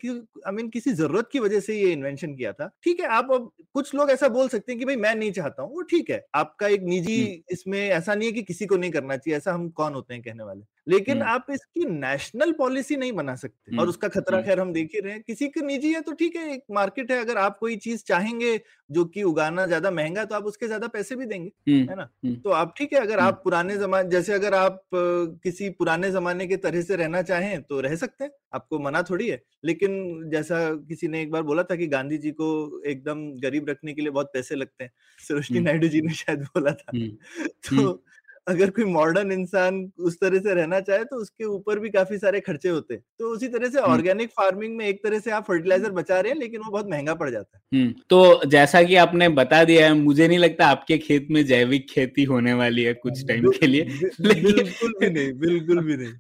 आई 0.48 0.52
मीन 0.52 0.70
किसी 0.70 0.94
ज़रूरत 0.94 1.30
की 1.32 1.40
वजह 1.40 1.60
से 1.60 1.76
ये 1.76 1.92
इन्वेंशन 1.92 2.36
किया 2.36 2.52
था। 2.54 2.70
ठीक 2.84 3.00
है 3.00 3.08
आप 3.10 3.32
अब 3.32 3.52
कुछ 3.76 3.94
लोग 3.96 4.12
ऐसा 4.12 4.28
बोल 4.30 4.48
सकते 4.50 4.72
हैं 4.72 4.80
कि 4.80 4.86
भाई 4.86 4.96
मैं 4.98 5.14
नहीं 5.16 5.32
चाहता 5.34 5.64
हूँ 5.64 5.74
वो 5.74 5.82
ठीक 5.86 6.10
है। 6.10 6.26
आपका 6.36 6.68
एक 6.70 6.82
निजी 6.84 7.18
इसमें 7.52 7.80
ऐसा 7.82 8.16
नहीं 8.16 8.28
है 8.28 8.34
कि 8.34 8.42
किसी 8.44 8.66
को 8.66 8.78
नहीं 8.78 8.92
करना 8.92 9.18
चाहिए 9.18 9.38
ऐसा 9.38 9.54
हम 9.54 9.70
कौन 9.72 9.94
होते 9.94 10.14
हैं 10.14 10.24
कहने 10.24 10.44
वाले। 10.44 10.62
लेकिन 10.88 11.22
आप 11.24 11.46
इसकी 11.52 11.86
नेशनल 11.88 12.52
पॉलिसी 12.54 12.96
नहीं 12.98 13.12
बना 13.14 13.36
सकते 13.36 13.72
और 13.74 13.90
उसका 13.90 14.08
खतरा 14.10 14.42
खैर 14.42 14.60
हम 14.60 14.74
देख 14.74 14.92
ही 14.96 15.00
रहे 15.00 15.14
हैं। 15.14 15.22
किसी 15.24 15.48
का 15.50 15.62
निजी 15.64 15.94
है 15.94 16.02
तो 16.02 16.12
ठीक 16.14 16.36
है 16.36 16.52
एक 16.54 16.64
मार्केट 16.74 17.12
है 17.12 17.20
अगर 17.20 17.38
आप 17.40 17.58
कोई 17.60 17.76
चीज़ 17.78 18.04
चाहेंगे 18.08 18.60
जो 18.90 19.06
कि 19.08 19.24
उगाना 19.26 19.66
ज़्यादा 19.68 19.92
महँगा 19.92 20.22
है 20.22 20.28
तो 20.28 20.36
आप 20.36 20.46
उसके 20.46 20.68
ज़्यादा 20.68 20.88
पैसे 20.90 21.16
भी 21.16 21.26
देंगे 21.26 21.52
है 21.90 21.96
ना? 21.96 22.10
तो 22.44 22.50
आप 22.52 22.74
ठीक 22.78 22.94
है 22.94 23.00
अगर 23.00 23.20
आप 23.20 23.42
पुराने 23.44 23.78
जमाने 23.78 24.10
जैसे 24.10 24.34
अगर 24.34 24.54
आप 24.56 24.82
किसी 24.94 25.70
पुराने 25.72 26.12
जमाने 26.12 26.48
के 26.48 26.58
तरह 26.58 26.82
से 26.82 26.96
रहना 26.96 27.22
चाहें 27.24 27.62
तो 27.64 27.80
रह 27.82 27.96
सकते 27.96 28.24
हैं 28.24 28.32
आपको 28.56 28.80
मना 28.80 29.02
थोड़ी 29.04 29.28
है। 29.30 29.42
लेकिन 29.64 30.30
जैसा 30.32 30.60
किसी 30.90 31.08
ने 31.08 31.22
एक 31.22 31.32
बार 31.32 31.44
बोला 31.44 31.64
था 31.64 31.76
कि 31.76 31.88
गांधी 31.88 32.18
जी 32.18 32.32
को 32.32 32.50
एकदम 32.88 33.26
गरीब 33.40 33.65
रखने 33.70 33.94
के 33.94 34.02
लिए 34.02 34.12
बहुत 34.12 34.32
पैसे 34.34 34.56
लगते 34.56 34.84
हैं। 34.84 34.92
सरोजनी 35.28 35.60
नायडू 35.60 35.88
जी 35.88 36.02
ने 36.02 36.14
शायद 36.14 36.40
बोला 36.40 36.72
था। 36.72 36.92
तो 37.70 38.04
अगर 38.48 38.70
कोई 38.70 38.86
मॉडर्न 38.86 39.32
इंसान 39.32 39.92
उस 40.00 40.20
तरह 40.20 40.40
से 40.40 40.54
रहना 40.54 40.80
चाहे 40.80 41.04
तो 41.04 41.16
उसके 41.16 41.46
ऊपर 41.46 41.80
भी 41.80 41.90
काफ़ी 41.90 42.18
सारे 42.18 42.40
खर्चे 42.40 42.70
होते 42.70 42.94
हैं। 42.94 43.04
तो 43.20 43.30
उसी 43.30 43.48
तरह 43.48 43.70
से 43.70 43.80
ऑर्गेनिक 43.80 44.30
फ़ार्मिंग 44.30 44.78
में 44.78 44.88
एक 44.88 45.04
तरह 45.04 45.20
से 45.20 45.32
आप 45.32 45.44
फर्टिलाइज़र 45.44 45.92
बचा 45.92 46.20
रहे 46.20 46.32
हैं 46.32 46.40
लेकिन 46.40 46.62
वो 46.62 46.72
बहुत 46.72 46.88
महँगा 46.90 47.14
पड़ 47.14 47.30
जाता 47.30 47.58
है। 47.58 47.94
तो 48.10 48.42
जैसा 48.46 48.84
कि 48.84 48.96
आपने 48.96 49.30
बता 49.30 49.64
दिया 49.64 49.88
है 49.88 49.94
मुझे 49.94 50.28
नहीं 50.28 50.40
लगता 50.40 50.68
आपके 50.68 50.98
खेत 50.98 51.28
में 51.32 51.46
जैविक 51.46 51.90
खेती 51.90 52.24
होने 52.24 52.54
वाली 52.54 52.84
है 52.84 52.94
कुछ 52.94 53.26
टाइम 53.28 53.48
के 53.48 53.68
लिए 53.68 53.84
बिल्कुल 54.22 54.94
भी 55.00 55.10
नहीं 55.10 55.34
बिल्कुल 55.34 55.84
भी 55.84 55.98
नहीं। 55.98 56.14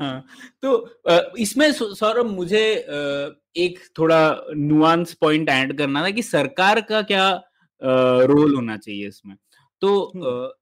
हाँ 0.00 0.24
तो 0.62 1.36
इसमें 1.38 1.70
सौरभ 1.72 2.26
मुझे 2.26 2.62
एक 3.56 3.78
थोड़ा 3.98 4.20
नुआंस 4.56 5.12
पॉइंट 5.14 5.48
ऐड 5.48 5.76
करना 5.78 6.02
था 6.04 6.10
कि 6.10 6.22
सरकार 6.22 6.80
का 6.80 7.02
क्या 7.02 7.28
रोल 7.82 8.54
होना 8.54 8.76
चाहिए 8.76 9.08
इसमें। 9.08 9.36
तो 9.82 10.12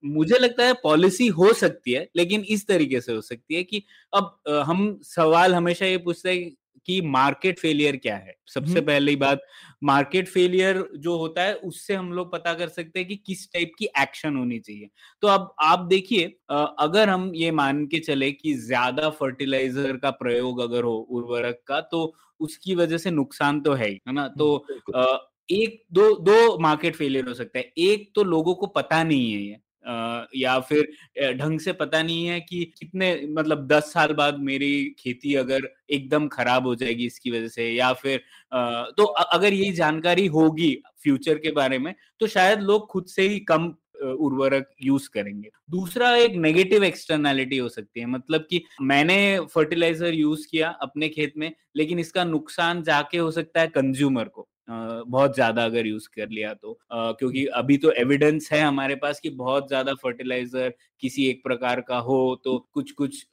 मुझे 0.04 0.38
लगता 0.38 0.64
है 0.66 0.72
पॉलिसी 0.82 1.26
हो 1.26 1.52
सकती 1.52 1.92
है 1.92 2.06
लेकिन 2.16 2.44
इस 2.48 2.66
तरीके 2.68 3.00
से 3.00 3.12
हो 3.12 3.20
सकती 3.20 3.54
है 3.54 3.62
कि 3.64 3.82
अब 4.12 4.36
हम 4.66 4.98
सवाल 5.04 5.54
हमेशा 5.54 5.86
ये 5.86 5.98
पूछते 5.98 6.34
हैं 6.34 6.50
कि 6.86 7.00
मार्केट 7.02 7.58
फेलियर 7.58 7.96
क्या 7.96 8.16
है? 8.16 8.34
सबसे 8.46 8.80
पहली 8.82 9.14
बात 9.16 9.42
मार्केट 9.82 10.28
फेलियर 10.28 10.82
जो 10.96 11.16
होता 11.18 11.42
है 11.42 11.54
उससे 11.54 11.94
हम 11.94 12.12
लोग 12.12 12.30
पता 12.32 12.54
कर 12.54 12.68
सकते 12.68 12.98
हैं 12.98 13.08
कि 13.08 13.16
किस 13.16 13.46
टाइप 13.52 13.72
की 13.78 13.88
एक्शन 14.00 14.36
होनी 14.36 14.58
चाहिए। 14.60 14.88
तो 15.22 15.28
अब 15.28 15.54
आप 15.62 15.86
देखिए 15.86 16.24
अगर 16.50 17.08
हम 17.08 17.30
ये 17.34 17.50
मान 17.52 17.84
के 17.86 17.98
चले 18.00 18.30
कि 18.32 18.54
ज़्यादा 18.56 19.10
फर्टिलाइज़र 19.12 19.96
का 19.96 20.10
प्रयोग 20.12 20.60
अगर 20.60 20.84
हो 20.84 20.96
उर्वरक 21.10 21.60
का 21.68 21.80
तो 21.82 22.12
उसकी 22.40 22.74
वजह 22.74 22.98
से 22.98 23.10
नुकसान 23.12 23.60
तो 23.60 23.72
है 23.74 23.88
ही 23.88 24.00
है 24.08 24.12
ना? 24.12 24.28
तो 24.28 24.66
एक 25.48 25.82
दो 25.92 26.14
दो 26.20 26.58
मार्केट 26.60 26.96
फेलियर 26.96 27.28
हो 27.28 27.34
सकता 27.34 27.58
है। 27.58 27.72
एक 27.78 28.10
तो 28.14 28.22
लोगों 28.24 28.54
को 28.54 28.66
पता 28.68 29.02
नहीं 29.04 29.32
है 29.32 29.40
ये 29.40 29.58
या 30.36 30.58
फिर 30.60 31.32
ढंग 31.34 31.60
से 31.60 31.72
पता 31.72 32.02
नहीं 32.02 32.26
है 32.26 32.40
कि 32.40 32.64
कितने 32.78 33.14
मतलब 33.30 33.66
दस 33.66 33.92
साल 33.92 34.12
बाद 34.12 34.38
मेरी 34.40 34.72
खेती 34.98 35.34
अगर 35.34 35.68
एकदम 35.90 36.28
खराब 36.28 36.66
हो 36.66 36.74
जाएगी 36.74 37.06
इसकी 37.06 37.30
वजह 37.30 37.48
से 37.48 37.70
या 37.70 37.92
फिर 37.94 38.20
तो 38.98 39.04
अगर 39.04 39.52
यही 39.52 39.72
जानकारी 39.72 40.26
होगी 40.28 40.74
फ्यूचर 41.02 41.38
के 41.38 41.50
बारे 41.52 41.78
में 41.78 41.94
तो 42.20 42.26
शायद 42.26 42.60
लोग 42.62 42.86
खुद 42.88 43.06
से 43.06 43.28
ही 43.28 43.38
कम 43.50 43.74
उर्वरक 44.04 44.68
यूज़ 44.82 45.08
करेंगे। 45.10 45.50
दूसरा 45.70 46.10
एक 46.16 46.34
नेगेटिव 46.36 46.84
एक्सटर्नैलिटी 46.84 47.58
हो 47.58 47.68
सकती 47.68 48.00
है 48.00 48.06
मतलब 48.06 48.46
कि 48.50 48.62
मैंने 48.82 49.16
फर्टिलाइज़र 49.54 50.14
यूज़ 50.14 50.46
किया 50.50 50.68
अपने 50.82 51.08
खेत 51.08 51.32
में, 51.36 51.52
लेकिन 51.76 51.98
इसका 51.98 52.24
नुकसान 52.24 52.82
जाके 52.82 53.18
हो 53.18 53.30
सकता 53.30 53.60
है 53.60 53.66
कंज्यूमर 53.68 54.28
को। 54.28 54.48
बहुत 54.68 55.34
ज़्यादा 55.34 55.64
अगर 55.64 55.86
यूज़ 55.86 56.08
कर 56.16 56.28
लिया 56.30 56.52
तो। 56.54 56.78
क्योंकि 56.92 57.44
अभी 57.56 57.76
तो 57.78 57.90
एविडेंस 57.94 58.48
है 58.52 58.60
हमारे 58.62 58.94
पास 58.96 59.20
कि 59.20 59.30
बहुत 59.32 59.68
ज़्यादा 59.68 59.94
फर्टिलाइज़र 59.94 60.72
किसी 61.02 61.28
एक 61.30 61.42
प्रकार 61.44 61.80
का 61.80 61.98
हो 62.00 62.18
तो 62.44 62.58
कुछ 62.74 62.90
कुछ 62.92 63.26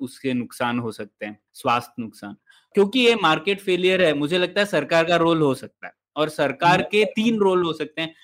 उसके 0.00 0.32
नुकसान 0.34 0.78
हो 0.78 0.92
सकते 0.92 1.26
हैं 1.26 1.38
स्वास्थ्य 1.54 2.02
नुकसान। 2.02 2.36
क्योंकि 2.74 3.00
ये 3.00 3.14
मार्केट 3.22 3.60
फेलियर 3.60 4.02
है 4.02 4.12
मुझे 4.14 4.38
लगता 4.38 4.60
है 4.60 4.66
सरकार 4.66 5.04
का 5.04 5.16
रोल 5.16 5.42
हो 5.42 5.54
सकता 5.56 5.86
है 5.86 5.92
और 6.16 6.28
सरकार 6.30 6.82
के 6.92 7.04
तीन 7.06 7.38
रोल 7.38 7.64
हो 7.64 7.72
सकते 7.72 8.02
हैं 8.02 8.14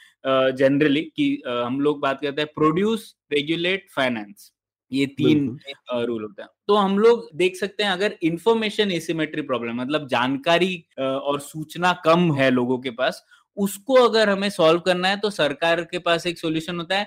जनरली 0.56 1.02
कि 1.16 1.42
हम 1.46 1.80
लोग 1.80 2.00
बात 2.00 2.20
करते 2.20 2.42
हैं 2.42 2.50
प्रोड्यूस 2.54 3.14
रेगुलेट 3.32 3.86
फाइनेंस 3.90 4.51
ये 4.92 5.06
तीन 5.08 5.46
रूल 5.92 6.22
होता 6.22 6.42
है। 6.42 6.48
तो 6.68 6.74
हम 6.76 6.98
लोग 6.98 7.28
देख 7.36 7.56
सकते 7.56 7.82
हैं 7.84 7.90
अगर 7.90 8.16
इंफॉर्मेशन 8.22 8.90
एसिमेट्री 8.92 9.42
प्रॉब्लम 9.42 9.80
मतलब 9.80 10.08
जानकारी 10.08 10.74
और 11.00 11.40
सूचना 11.42 11.92
कम 12.04 12.32
है 12.34 12.50
लोगों 12.50 12.78
के 12.78 12.90
पास 12.92 13.24
उसको 13.56 13.94
अगर 13.94 14.28
हमें 14.30 14.48
सॉल्व 14.50 14.80
करना 14.80 15.08
है 15.08 15.16
तो 15.16 15.30
सरकार 15.30 15.80
के 15.84 15.98
पास 15.98 16.26
एक 16.26 16.38
सॉल्यूशन 16.38 16.78
होता 16.78 16.96
है 16.96 17.06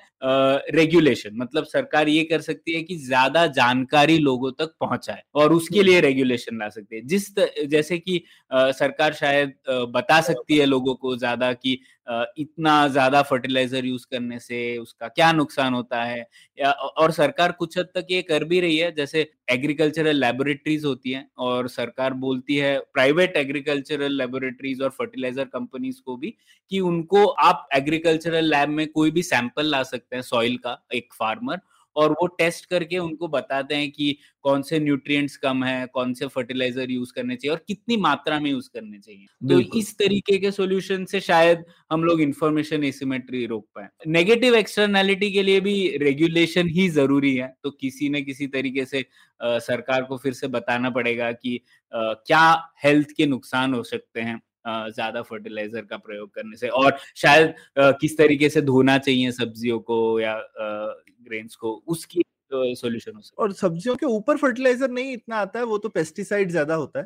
रेगुलेशन 0.76 1.32
मतलब 1.36 1.64
सरकार 1.66 2.10
ये 2.10 2.24
कर 2.24 2.42
सकती 2.42 2.74
है 2.74 2.82
कि 2.84 2.96
ज़्यादा 2.98 3.46
जानकारी 3.50 4.18
लोगों 4.20 4.52
तक 4.52 4.74
पहुँचाए 4.80 5.24
और 5.36 5.54
उसके 5.54 5.84
लिए 5.84 6.02
रेगुलेशन 6.02 6.60
ला 6.60 6.70
सकती 6.70 6.96
है। 6.96 7.02
जिस 7.04 7.34
त, 7.36 7.50
जैसे 7.68 7.98
कि 7.98 8.24
आ, 8.52 8.72
सरकार 8.74 9.14
शायद 9.14 9.54
आ, 9.70 9.80
बता 9.92 10.20
सकती 10.22 10.58
है 10.58 10.66
लोगों 10.66 10.96
को 10.96 11.16
ज़्यादा 11.18 11.52
कि 11.54 11.80
इतना 12.08 12.88
ज़्यादा 12.88 13.22
फर्टिलाइज़र 13.24 13.86
यूज़ 13.86 14.06
करने 14.12 14.40
से 14.40 14.78
उसका 14.78 15.08
क्या 15.08 15.32
नुकसान 15.32 15.74
होता 15.74 16.04
है? 16.04 16.26
या 16.58 16.72
और 16.72 17.12
सरकार 17.12 17.52
कुछ 17.52 17.78
हद 17.78 17.88
तक 17.96 18.08
ये 18.12 18.22
कर 18.24 18.44
भी 18.44 18.60
रही 18.60 18.78
है, 18.78 18.92
जैसे 18.92 19.28
एग्रीकल्चरल 19.52 20.16
लेबोरेटरीज 20.16 20.86
होती 20.86 21.12
हैं 21.12 21.28
और 21.38 21.68
सरकार 21.70 22.14
बोलती 22.16 22.56
है 22.56 22.78
प्राइवेट 22.94 23.38
एग्रीकल्चरल 23.38 24.18
लेबोरेटरीज 24.18 24.82
और 24.82 24.90
फर्टिलाइज़र 24.90 25.46
कंपनीज़ 25.46 26.02
को 26.06 26.18
भी 26.18 26.34
कि 26.72 26.80
उनको 26.82 27.26
आप 27.26 27.68
एग्रीकल्चरल 27.76 28.46
लैब 28.46 28.70
में 28.70 28.88
कोई 28.88 29.12
भी 29.12 29.24
सैंपल 29.24 29.72
ला 29.72 29.84
सकते 29.86 30.16
हैं 30.16 30.24
सॉइल 30.24 30.58
का, 30.58 30.82
एक 30.94 31.14
फार्मर 31.14 31.60
और 31.96 32.12
वो 32.12 32.28
टेस्ट 32.38 32.66
करके 32.66 32.98
उनको 32.98 33.28
बताते 33.28 33.76
हैं 33.76 33.90
कि 33.92 34.18
कौन 34.44 34.62
से 34.62 34.80
न्यूट्रिएंट्स 34.80 35.38
कम 35.38 35.64
है 35.64 35.86
कौन 35.94 36.14
से 36.14 36.28
फर्टिलाइज़र 36.28 36.92
यूज़ 36.92 37.12
करने 37.16 37.36
चाहिए 37.36 37.52
और 37.52 37.64
कितनी 37.68 37.98
मात्रा 37.98 38.40
में 38.40 38.50
यूज़ 38.52 38.70
करने 38.74 39.00
चाहिए। 39.00 39.28
तो 39.50 39.60
इस 39.74 39.94
तरीके 39.98 40.38
के 40.38 40.52
सोल्यूशन 40.52 41.06
से 41.06 41.20
शायद 41.22 41.64
हम 41.92 42.04
लोग 42.04 42.22
इन्फॉर्मेशन 42.22 42.84
एसिमेट्री 42.84 43.46
रोक 43.46 43.66
पाए। 43.76 43.88
नेगेटिव 44.08 44.56
एक्सटर्नैलिटी 44.56 45.32
के 45.32 45.44
लिए 45.44 45.60
भी 45.62 45.76
रेगुलेशन 45.98 46.70
ही 46.70 46.88
ज़रूरी 46.90 47.36
है। 47.36 47.54
तो 47.64 47.72
किसी 47.72 48.10
न 48.10 48.24
किसी 48.24 48.48
तरीके 48.48 48.86
से 48.86 49.06
आ, 49.40 49.58
सरकार 49.60 50.04
को 50.04 50.18
फिर 50.18 50.34
से 50.34 50.48
बताना 50.50 50.90
पड़ेगा 50.90 51.32
कि 51.32 51.56
आ, 51.94 52.14
क्या 52.28 52.44
हेल्थ 52.84 53.12
के 53.18 53.26
नुकसान 53.26 53.74
हो 53.74 53.84
सकते 53.84 54.22
हैं। 54.22 54.40
ज़्यादा 54.68 55.22
फर्टिलाइज़र 55.24 55.82
का 55.82 55.98
प्रयोग 56.00 56.34
करने 56.36 56.58
से 56.58 56.68
और 56.70 56.98
शायद 57.16 57.54
किस 57.80 58.18
तरीके 58.18 58.50
से 58.50 58.62
धोना 58.64 58.98
चाहिए 59.00 59.32
सब्जियों 59.34 59.80
को 59.82 60.20
या 60.20 60.36
ग्रेन्स 60.60 61.56
को, 61.56 61.74
उसकी 61.88 62.22
सोल्यूशन 62.52 63.22
और 63.38 63.54
सब्जियों 63.54 63.96
के 63.96 64.06
ऊपर 64.08 64.38
फर्टिलाइज़र 64.38 64.90
नहीं 64.90 65.14
इतना 65.14 65.38
आता 65.38 65.60
है, 65.60 65.66
वो 65.66 65.78
तो 65.78 65.90
पेस्टिसाइड 65.90 66.52
ज़्यादा 66.52 66.76
होता 66.76 67.00
है। 67.00 67.06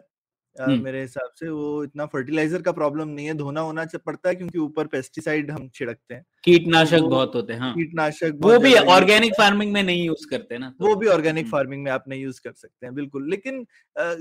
मेरे 0.56 1.02
हिसाब 1.02 1.32
से 1.36 1.50
वो 1.50 1.84
इतना 1.84 2.06
फर्टिलाइज़र 2.08 2.62
का 2.62 2.72
प्रॉब्लम 2.74 3.08
नहीं 3.10 3.26
है 3.28 3.34
धोना 3.36 3.62
होना 3.62 3.86
पड़ता 3.98 4.30
है 4.30 4.36
क्योंकि 4.36 4.60
ऊपर 4.60 4.88
पेस्टिसाइड 4.88 5.52
हम 5.52 5.70
छिड़कते 5.70 6.14
हैं। 6.16 6.24
कीटनाशक 6.44 7.00
तो 7.00 7.10
बहुत 7.10 7.36
होते 7.36 7.54
हैं 7.54 7.60
हाँ। 7.60 7.74
कीटनाशक 7.74 8.38
वो 8.44 8.58
भी 8.60 8.74
ऑर्गेनिक 8.90 9.34
फ़ार्मिंग 9.36 9.72
में 9.74 9.82
नहीं 9.84 10.04
यूज़ 10.06 10.26
करते 10.30 10.58
ना 10.58 10.70
तो। 10.72 10.86
वो 10.86 10.96
भी 10.96 11.08
ऑर्गेनिक 11.08 11.48
फ़ार्मिंग 11.48 11.84
में 11.84 11.92
आप 11.92 12.04
नहीं 12.08 12.22
यूज़ 12.22 12.40
कर 12.42 12.52
सकते 12.54 12.86
हैं 12.86 12.94
बिल्कुल। 12.96 13.30
लेकिन 13.30 13.66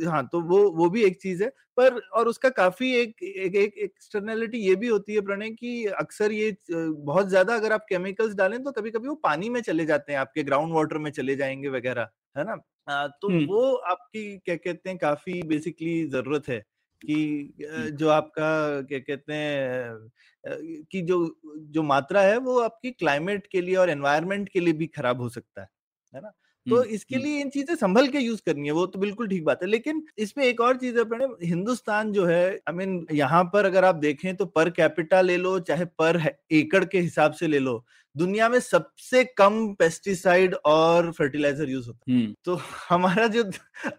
हाँ 0.09 0.27
तो 0.33 0.41
वो 0.43 0.59
वो 0.73 0.89
भी 0.91 1.05
एक 1.05 1.21
चीज़ 1.23 1.43
है 1.43 1.49
पर 1.77 1.99
और 2.13 2.29
उसका 2.29 2.49
काफ़ी 2.53 2.93
एक 2.95 3.23
एक 3.25 3.55
एक 3.57 3.77
एक्सटर्नैलिटी 3.79 4.59
ये 4.61 4.75
भी 4.77 4.89
होती 4.89 5.15
है 5.15 5.21
प्रणय 5.23 5.51
कि 5.53 5.85
अक्सर 6.01 6.33
ये 6.33 6.57
बहुत 6.71 7.29
ज़्यादा 7.29 7.55
अगर 7.55 7.73
आप 7.73 7.87
केमिकल्स 7.89 8.35
डालें 8.37 8.63
तो 8.65 8.73
कभी 8.73 8.91
कभी 8.91 9.09
वो 9.09 9.15
पानी 9.25 9.49
में 9.51 9.61
चले 9.63 9.85
जाते 9.87 10.13
हैं 10.13 10.19
आपके 10.21 10.43
ग्राउंड 10.45 10.75
वाटर 10.75 10.99
में 10.99 11.11
चले 11.13 11.37
जाएँगे 11.37 11.69
वगैरह 11.71 12.09
है 12.37 12.45
ना? 12.45 12.57
तो 12.89 13.29
वो 13.47 13.75
आपकी 13.87 14.39
क्या 14.39 14.57
कहते 14.57 14.91
हैं 14.91 14.99
काफ़ी 14.99 15.43
बेसिकली 15.43 16.05
ज़रूरत 16.09 16.49
है 16.49 16.59
कि 17.03 17.55
जो 17.93 18.09
आपका 18.09 18.49
क्या 18.83 18.99
कहते 18.99 19.33
हैं 19.35 20.09
कि 20.85 21.03
जो 21.03 21.19
जो 21.69 21.83
मात्रा 21.83 22.23
है 22.23 22.37
वो 22.39 22.59
आपकी 22.61 22.91
क्लाइमेट 22.93 23.47
के 23.47 23.61
लिए 23.61 23.77
और 23.77 23.91
एनवायरनमेंट 23.91 24.49
के 24.49 24.61
लिए 24.61 24.73
भी 24.75 24.87
खराब 24.87 25.21
हो 25.21 25.29
सकता 25.29 25.63
है 25.63 25.69
है 26.13 26.21
ना? 26.21 26.33
तो 26.69 26.83
इसके 26.85 27.19
लिए 27.19 27.41
इन 27.41 27.51
चीज़ें 27.51 27.75
संभल 27.77 28.09
के 28.09 28.19
यूज़ 28.19 28.41
करनी 28.47 28.67
है 28.67 28.73
वो 28.73 28.87
तो 28.87 28.99
बिल्कुल 28.99 29.29
ठीक 29.29 29.45
बात 29.45 29.63
है। 29.63 29.69
लेकिन 29.69 30.03
इसमें 30.19 30.45
एक 30.45 30.61
और 30.61 30.77
चीज़ 30.77 30.99
है 30.99 31.29
हिंदुस्तान 31.45 32.13
जो 32.13 32.25
है 32.27 32.49
आई 32.49 32.75
मीन 32.75 33.07
यहाँ 33.13 33.45
पर 33.53 33.67
अगर 33.67 33.85
आप 33.85 33.95
देखें 33.97 34.35
तो 34.37 34.47
पर 34.47 34.71
कैपिटा 34.71 35.21
ले 35.21 35.37
लो 35.37 35.59
चाहे 35.61 35.85
पर 36.01 36.23
एकड़ 36.53 36.85
के 36.85 36.99
हिसाब 37.01 37.33
से 37.33 37.47
ले 37.47 37.59
लो 37.59 37.85
दुनिया 38.15 38.49
में 38.49 38.59
सबसे 38.61 39.23
कम 39.39 39.67
पेस्टिसाइड 39.79 40.55
और 40.67 41.11
फर्टिलाइज़र 41.13 41.69
यूज़ 41.71 41.87
होता 41.87 42.13
है। 42.13 42.33
तो 42.45 42.61
हमारा 42.89 43.27
जो 43.29 43.45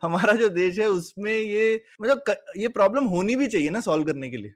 हमारा 0.04 0.34
जो 0.34 0.50
देश 0.52 0.80
है 0.80 0.88
उसमें 0.90 1.34
ये 1.34 1.82
मतलब 2.02 2.36
ये 2.58 2.68
प्रॉब्लम 2.70 3.06
होनी 3.08 3.36
भी 3.36 3.48
चाहिए 3.48 3.70
ना 3.70 3.80
सॉल्व 3.82 4.04
करने 4.04 4.30
के 4.30 4.38
लिए। 4.38 4.54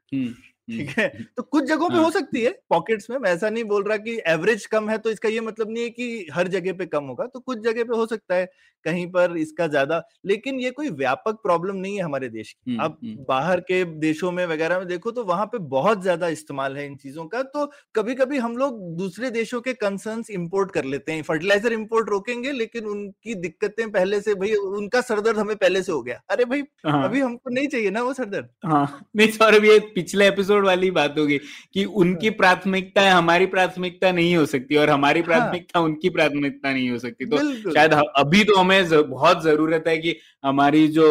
ठीक 0.68 0.90
है 0.90 1.06
हम्म। 1.08 1.24
तो 1.38 1.44
कुछ 1.44 1.64
जगहों 1.64 1.90
पे 1.90 1.96
हाँ। 1.96 2.04
हो 2.04 2.12
सकती 2.12 2.42
है 2.42 2.52
पॉकेट्स 2.70 3.10
में 3.10 3.18
मैं 3.18 3.32
ऐसा 3.32 3.50
नहीं 3.50 3.64
बोल 3.66 3.84
रहा 3.84 3.98
कि 4.00 4.20
एवरेज 4.28 4.66
कम 4.66 4.90
है 4.90 4.98
तो 4.98 5.10
इसका 5.10 5.30
ये 5.30 5.42
मतलब 5.42 5.72
नहीं 5.72 5.84
है 5.84 5.90
कि 5.92 6.28
हर 6.34 6.48
जगह 6.50 6.74
पे 6.74 6.86
कम 6.88 7.06
होगा 7.06 7.26
तो 7.26 7.40
कुछ 7.42 7.60
जगह 7.60 7.84
पे 7.84 7.98
हो 7.98 8.06
सकता 8.06 8.36
है 8.36 8.48
कहीं 8.86 9.06
पर 9.08 9.36
इसका 9.38 9.68
ज़्यादा 9.68 10.02
लेकिन 10.26 10.60
ये 10.60 10.72
कोई 10.72 10.90
व्यापक 10.92 11.40
प्रॉब्लम 11.44 11.76
नहीं 11.76 11.96
है 11.96 12.04
हमारे 12.04 12.30
देश 12.30 12.52
की 12.52 12.78
अब 12.82 12.98
बाहर 13.30 13.60
के 13.62 13.84
देशों 14.00 14.32
में 14.32 14.46
वगैरह 14.46 14.80
में 14.80 14.88
देखो 14.88 15.12
तो 15.12 15.24
वहाँ 15.24 15.46
पे 15.46 15.58
बहुत 15.70 16.02
ज़्यादा 16.02 16.28
इस्तेमाल 16.28 16.78
है 16.78 16.86
इन 16.86 16.96
चीज़ों 16.96 17.26
का 17.26 17.42
तो 17.46 17.66
कभी 17.96 18.16
कभी 18.16 18.38
हम 18.38 18.58
लोग 18.58 18.80
दूसरे 18.98 19.30
देशों 19.32 19.62
के 19.62 19.74
कंसर्न 19.76 20.24
इम्पोर्ट 20.32 20.72
कर 20.72 20.86
लेते 20.86 21.12
हैं 21.12 21.24
फर्टिलाइज़र 21.24 21.74
इम्पोर्ट 21.74 22.10
रोकेंगे 22.10 22.52
लेकिन 22.54 22.86
उनकी 22.86 23.36
दिक्कतें 23.38 23.90
पहले 23.92 24.22
से 24.22 24.36
भाई 24.36 24.54
उनका 24.74 25.02
सरदर्द 25.04 25.38
हमें 25.38 25.56
पहले 25.56 25.84
से 25.84 25.92
हो 25.92 26.02
गया 26.02 26.22
अरे 26.30 26.46
भाई 26.46 26.64
हाँ। 26.86 27.04
अभी 27.04 27.20
हमको 27.20 27.50
नहीं 27.50 27.68
चाहिए 27.68 27.90
ना 27.92 28.02
वो 28.02 28.14
सरदर्द 28.14 28.50
हाँ 28.66 28.86
नहीं 29.16 29.28
सौरभ 29.32 29.66
ये 29.66 29.80
पिछले 29.96 30.28
एपिसोड 30.28 30.53
वाली 30.62 30.92
बात 30.92 31.18
होगी 31.18 31.38
कि 31.74 31.86
उनकी 31.86 32.28
हाँ। 32.28 32.36
प्राथमिकता 32.38 33.02
है 33.02 33.12
हमारी 33.12 33.46
प्राथमिकता 33.46 34.12
नहीं 34.12 34.36
हो 34.36 34.46
सकती 34.46 34.76
और 34.76 34.90
हमारी 34.90 35.20
हाँ। 35.20 35.28
प्राथमिकता 35.28 35.80
हाँ। 35.80 35.86
उनकी 35.86 36.10
प्राथमिकता 36.10 36.74
नहीं 36.74 36.90
हो 36.90 36.98
सकती 36.98 37.26
तो 37.26 37.72
शायद 37.74 37.94
अभी 37.94 38.44
तो 38.44 38.56
हमें 38.56 39.10
बहुत 39.10 39.44
ज़रूरत 39.44 39.84
है 39.88 39.98
कि 39.98 40.16
हमारी 40.44 40.88
जो 40.88 41.08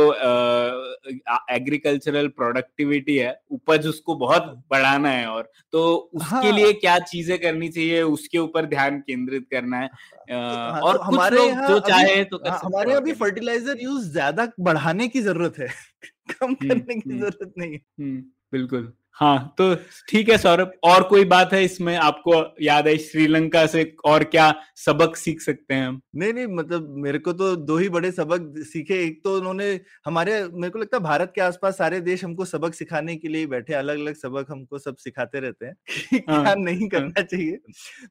एग्रीकल्चरल 1.51 2.29
प्रोडक्टिविटी 2.29 3.17
है 3.17 3.35
उपज 3.51 3.87
उसको 3.87 4.15
बहुत 4.15 4.43
बढ़ाना 4.71 5.09
है 5.09 5.27
और 5.27 5.51
तो 5.73 6.11
उसके 6.15 6.37
हाँ। 6.37 6.53
लिए 6.53 6.73
क्या 6.73 6.99
चीज़ें 6.99 7.39
करनी 7.39 7.69
चाहिए 7.69 8.03
उसके 8.03 8.39
ऊपर 8.39 8.67
ध्यान 8.67 8.99
केंद्रित 9.01 9.47
करना 9.51 9.77
है 9.77 9.89
हाँ, 10.31 10.81
और 10.81 10.97
तो 10.97 11.03
हमारे 11.03 11.37
लोग 11.37 11.67
जो 11.69 11.79
चाहे 11.81 12.25
तो 12.25 12.39
कर 12.39 12.51
हमारे 12.65 12.93
अभी 12.93 13.13
फर्टिलाइज़र 13.13 13.79
यूज़ 13.81 14.11
ज़्यादा 14.11 14.49
बढ़ाने 14.61 15.09
की 15.09 15.21
ज़रूरत 15.21 15.59
है 15.59 15.69
कम 16.31 16.47
हम्म, 16.47 16.69
करने 16.69 16.95
की 16.95 17.11
हम्म। 17.11 17.21
ज़रूरत 17.21 17.53
नहीं 17.59 17.73
है 17.73 18.21
बिल्कुल 18.53 18.93
हाँ 19.17 19.55
तो 19.59 19.75
ठीक 20.09 20.29
है 20.29 20.37
सौरभ 20.39 20.73
और 20.85 21.03
कोई 21.03 21.25
बात 21.25 21.53
है 21.53 21.65
इसमें? 21.65 21.97
आपको 21.97 22.33
याद 22.63 22.87
है 22.89 22.97
श्रीलंका 22.99 23.67
से 23.67 23.97
और 24.05 24.25
क्या 24.25 24.55
सबक 24.77 25.17
सीख 25.17 25.41
सकते 25.41 25.75
हैं 25.75 25.87
हम? 25.89 26.01
नहीं 26.17 26.33
नहीं 26.33 26.47
मतलब 26.47 26.95
मेरे 26.97 27.19
को 27.19 27.33
तो 27.33 27.57
दो 27.57 27.77
ही 27.77 27.89
बड़े 27.89 28.11
सबक 28.13 28.55
सीखे। 28.67 28.95
एक 29.05 29.21
तो 29.25 29.37
उन्होंने 29.37 29.81
हमारे 30.07 30.45
मेरे 30.45 30.71
को 30.71 30.79
लगता 30.79 30.97
है 30.97 31.03
भारत 31.03 31.33
के 31.35 31.41
आसपास 31.41 31.79
सारे 31.79 32.01
देश 32.01 32.25
हमको 32.25 32.45
सबक 32.45 32.75
सिखाने 32.75 33.17
के 33.17 33.29
लिए 33.29 33.47
बैठे 33.47 33.75
अलग 33.75 33.99
अलग 33.99 34.15
सबक 34.15 34.51
हमको 34.51 34.79
सब 34.79 34.97
सिखाते 34.97 35.41
रहते 35.41 35.67
हैं 35.67 35.75
हाँ, 36.29 36.43
क्या 36.45 36.55
नहीं 36.55 36.81
हाँ। 36.81 36.89
करना 36.89 37.13
हाँ, 37.19 37.25
चाहिए। 37.25 37.57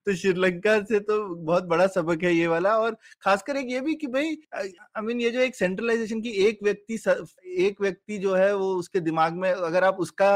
तो 0.06 0.16
श्रीलंका 0.16 0.80
से 0.84 1.00
तो 1.00 1.36
बहुत 1.36 1.64
बड़ा 1.64 1.88
सबक 1.88 2.24
है 2.24 2.34
ये 2.34 2.48
वाला 2.48 2.78
और 2.78 2.98
खासकर 3.22 3.58
एक 3.58 3.68
ये 3.70 3.82
भी 3.82 3.96
कि 3.96 4.08
भाई 4.08 4.36
आई 4.56 5.02
मीन 5.02 5.22
ये 5.22 5.32
जो 5.32 5.40
एक 5.40 5.56
सेंट्रलाइजेशन 5.56 6.22
की 6.22 6.30
एक 6.30 6.60
व्यक्ति 6.64 7.00
एक 7.68 7.82
व्यक्ति 7.82 8.18
जो 8.18 8.36
है 8.36 8.56
वो 8.56 8.74
उसके 8.76 9.00
दिमाग 9.00 9.34
में 9.34 9.52
अगर 9.52 9.84
आप 9.84 9.98
उसका 10.00 10.32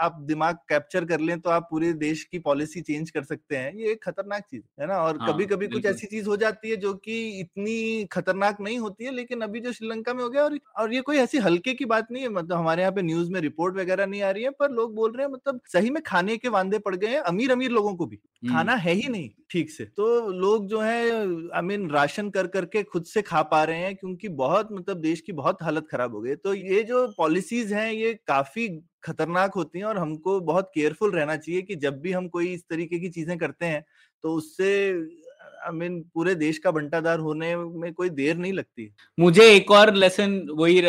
आप 0.00 0.16
दिमाग 0.24 0.56
कैप्चर 0.68 1.04
कर 1.04 1.20
लें 1.20 1.38
तो 1.40 1.50
आप 1.50 1.66
पूरे 1.70 1.92
देश 1.94 2.22
की 2.24 2.38
पॉलिसी 2.40 2.80
चेंज 2.82 3.10
कर 3.10 3.22
सकते 3.24 3.56
हैं। 3.56 3.72
ये 3.74 3.90
एक 3.92 4.02
खतरनाक 4.04 4.42
चीज़ 4.42 4.62
है 4.80 4.86
ना? 4.86 4.96
और 4.98 5.18
हाँ, 5.18 5.28
कभी 5.28 5.46
कभी 5.46 5.66
कुछ 5.68 5.84
ऐसी 5.86 6.06
चीज़ 6.08 6.28
हो 6.28 6.36
जाती 6.38 6.70
है 6.70 6.76
जो 6.78 6.92
कि 6.96 7.18
इतनी 7.40 8.04
खतरनाक 8.12 8.60
नहीं 8.60 8.78
होती 8.78 9.04
है 9.04 9.12
लेकिन 9.12 9.40
अभी 9.40 9.60
जो 9.60 9.72
श्रीलंका 9.72 10.14
में 10.14 10.22
हो 10.24 10.28
गया 10.30 10.44
और 10.44 10.58
और 10.78 10.94
ये 10.94 11.00
कोई 11.02 11.16
ऐसी 11.18 11.38
हल्के 11.40 11.74
की 11.74 11.84
बात 11.86 12.08
नहीं 12.12 12.22
है 12.22 12.28
मतलब 12.30 12.56
हमारे 12.56 12.82
यहाँ 12.82 12.92
पे 12.92 13.02
न्यूज़ 13.02 13.30
में 13.30 13.40
रिपोर्ट 13.40 13.76
वगैरह 13.76 14.06
नहीं 14.06 14.22
आ 14.22 14.30
रही 14.30 14.44
है 14.44 14.50
पर 14.60 14.70
लोग 14.72 14.94
बोल 14.94 15.12
रहे 15.12 15.26
हैं 15.26 15.32
मतलब 15.32 15.60
सही 15.68 15.90
में 15.90 16.02
खाने 16.02 16.36
के 16.36 16.48
वादे 16.50 16.78
पड़ 16.80 16.94
गए 16.96 17.08
हैं 17.08 17.20
अमीर 17.24 17.52
अमीर 17.52 17.70
लोगों 17.70 17.94
को 17.96 18.06
भी। 18.06 18.16
खाना 18.48 18.74
है। 18.74 18.92
ही 18.92 19.08
नहीं 19.08 19.28
ठीक 19.50 19.70
से। 19.70 19.84
तो 19.86 20.06
लोग 20.32 20.66
जो 20.66 20.80
है 20.80 21.10
आई 21.50 21.62
मीन 21.62 21.88
राशन 21.90 22.28
कर 22.30 22.46
करके 22.48 22.82
खुद 22.84 23.04
से 23.04 23.22
खा 23.22 23.42
पा 23.44 23.62
रहे 23.64 23.78
हैं 23.78 23.94
क्योंकि 23.96 24.28
बहुत 24.36 24.68
मतलब 24.72 25.00
देश 25.00 25.20
की 25.20 25.32
बहुत 25.34 25.62
हालत 25.62 25.86
खराब 25.90 26.14
हो 26.14 26.20
गई 26.20 26.34
तो 26.36 26.54
ये 26.54 26.82
जो 26.84 27.06
पॉलिसीज़ 27.18 27.74
हैं 27.74 27.90
ये 27.92 28.12
काफ़ी 28.26 28.68
खतरनाक 29.04 29.54
होती 29.54 29.78
हैं 29.78 29.86
और 29.86 29.98
हमको 29.98 30.40
बहुत 30.40 30.70
केयरफुल 30.74 31.10
रहना 31.10 31.36
चाहिए 31.36 31.62
कि 31.62 31.74
जब 31.74 32.00
भी 32.00 32.12
हम 32.12 32.28
कोई 32.28 32.52
इस 32.52 32.64
तरीके 32.70 32.98
की 32.98 33.08
चीज़ें 33.08 33.38
करते 33.38 33.66
हैं 33.66 33.84
तो 34.22 34.34
उससे 34.34 34.90
आई 34.90 35.70
I 35.70 35.74
मीन 35.74 35.98
mean, 35.98 36.12
पूरे 36.14 36.34
देश 36.34 36.58
का 36.58 36.70
बंटादार 36.70 37.18
होने 37.18 37.56
में 37.56 37.92
कोई 37.92 38.10
देर 38.10 38.36
नहीं 38.36 38.52
लगती। 38.52 38.94
मुझे 39.20 39.50
एक 39.54 39.70
और 39.70 39.94
लेसन 39.94 40.46
वही 40.50 40.82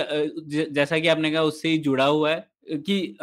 जैसा 0.72 1.00
कि 1.00 1.08
आपने 1.08 1.32
कहा 1.32 1.42
उससे 1.42 1.70
ही 1.70 1.78
जुड़ा 1.78 2.06
हुआ 2.06 2.32
है 2.32 2.48
कि 2.70 3.18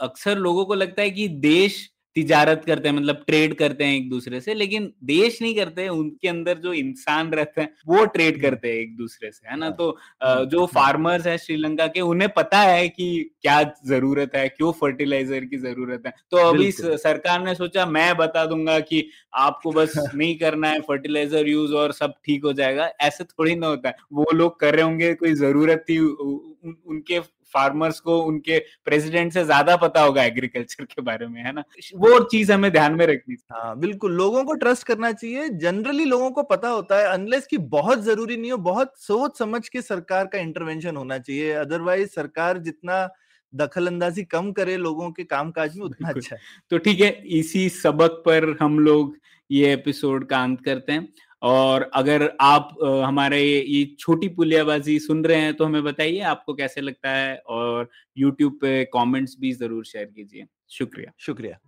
अक्सर 0.00 0.38
लोगों 0.38 0.64
को 0.64 0.74
लगता 0.74 1.02
है 1.02 1.10
कि 1.10 1.28
देश 1.28 1.92
तिजारत 2.16 2.62
करते 2.66 2.88
हैं 2.88 2.94
मतलब 2.96 3.22
ट्रेड 3.26 3.54
करते 3.54 3.84
हैं 3.84 3.96
एक 3.96 4.08
दूसरे 4.10 4.40
से 4.40 4.54
लेकिन 4.54 4.92
देश 5.04 5.40
नहीं 5.42 5.54
करते 5.54 5.82
हैं 5.82 5.88
उनके 5.90 6.28
अंदर 6.28 6.58
जो 6.58 6.72
इंसान 6.74 7.30
रहते 7.32 7.60
हैं 7.60 7.68
वो 7.88 8.04
ट्रेड 8.06 8.34
हम्म। 8.34 8.42
करते 8.42 8.68
हैं 8.68 8.76
एक 8.76 8.96
दूसरे 8.96 9.30
से 9.32 9.48
है 9.48 9.56
ना 9.56 9.66
हाँ। 9.66 9.74
तो 9.74 10.44
जो 10.46 10.64
फार्मर्स 10.68 11.20
हम्म। 11.20 11.30
है 11.30 11.38
श्रीलंका 11.38 11.86
के 11.88 12.00
उन्हें 12.06 12.30
पता 12.32 12.60
है 12.60 12.88
कि 12.88 13.08
क्या 13.42 13.62
ज़रूरत 13.86 14.36
है 14.36 14.48
क्यों 14.48 14.72
फर्टिलाइज़र 14.76 15.44
की 15.44 15.58
ज़रूरत 15.58 16.06
है 16.06 16.12
तो 16.30 16.48
अभी 16.48 16.70
सरकार 16.72 17.44
ने 17.44 17.54
सोचा 17.54 17.86
मैं 17.88 18.16
बता 18.16 18.46
दूँगा 18.46 18.78
कि 18.82 19.08
आपको 19.36 19.72
बस 19.72 19.94
नहीं 20.14 20.36
करना 20.38 20.68
है 20.68 20.80
फर्टिलाइज़र 20.82 21.48
यूज़ 21.48 21.74
और 21.76 21.92
सब 21.94 22.14
ठीक 22.24 22.44
हो 22.44 22.52
जाएगा 22.54 22.90
ऐसे 23.02 23.24
थोड़ी 23.26 23.56
ना 23.56 23.66
होता 23.68 23.88
है 23.88 23.96
वो 24.14 24.26
लोग 24.34 24.58
कर 24.60 24.74
रहे 24.74 24.84
होंगे 24.84 25.14
कोई 25.16 25.34
ज़रूरत 25.36 25.84
थी 25.88 25.98
उनके 25.98 27.20
फार्मर्स 27.56 28.00
को 28.00 28.18
उनके 28.22 28.58
प्रेसिडेंट 28.84 29.32
से 29.32 29.44
ज़्यादा 29.44 29.76
पता 29.78 30.00
होगा 30.02 30.24
एग्रीकल्चर 30.24 30.84
के 30.86 31.02
बारे 31.02 31.26
में 31.26 31.42
है 31.42 31.52
ना? 31.52 31.64
वो 31.96 32.18
चीज़ 32.26 32.52
हमें 32.52 32.70
ध्यान 32.72 32.94
में 32.94 33.06
रखनी 33.06 33.36
हाँ 33.52 33.78
बिल्कुल 33.78 34.12
लोगों 34.14 34.44
को 34.44 34.54
ट्रस्ट 34.56 34.86
करना 34.86 35.12
चाहिए। 35.12 35.48
जनरली 35.58 36.04
लोगों 36.04 36.30
को 36.30 36.42
पता 36.44 36.68
होता 36.68 36.98
है 36.98 37.06
अनलेस 37.08 37.46
की 37.46 37.58
बहुत 37.70 38.02
ज़रूरी 38.04 38.36
नहीं 38.36 38.50
हो 38.50 38.56
बहुत 38.64 38.92
सोच 39.00 39.38
समझ 39.38 39.68
के 39.68 39.82
सरकार 39.82 40.26
का 40.26 40.38
इंटरवेंशन 40.38 40.96
होना 40.96 41.18
चाहिए। 41.18 41.52
अदरवाइज़ 41.56 42.08
सरकार 42.10 42.58
जितना 42.60 43.08
दखल 43.52 43.86
अंदाजी 43.86 44.22
कम 44.26 44.50
करे 44.52 44.76
लोगों 44.78 45.10
के 45.10 45.24
काम 45.26 45.50
काज 45.50 45.76
में 45.76 45.84
उतना 45.84 46.08
अच्छा 46.08 46.34
है। 46.36 46.40
तो 46.70 46.78
ठीक 46.78 47.00
है 47.00 47.10
इसी 47.38 47.68
सबक 47.68 48.22
पर 48.26 48.56
हम 48.60 48.78
लोग 48.80 49.16
ये 49.50 49.72
एपिसोड 49.72 50.26
का 50.28 50.42
अंत 50.42 50.60
करते 50.60 50.92
हैं। 50.92 51.08
और 51.42 51.90
अगर 51.94 52.30
आप 52.40 52.68
हमारे 53.04 53.40
ये 53.42 53.84
छोटी 53.98 54.28
पुलियाबाजी 54.28 54.98
सुन 54.98 55.24
रहे 55.24 55.40
हैं 55.40 55.54
तो 55.54 55.64
हमें 55.64 55.82
बताइए 55.84 56.20
आपको 56.30 56.54
कैसे 56.54 56.80
लगता 56.80 57.10
है 57.10 57.36
और 57.48 57.88
यूट्यूब 58.18 58.58
पे 58.60 58.84
कमेंट्स 58.84 59.36
भी 59.40 59.52
ज़रूर 59.52 59.84
शेयर 59.84 60.04
कीजिए। 60.06 60.46
शुक्रिया। 60.70 61.12
शुक्रिया। 61.18 61.58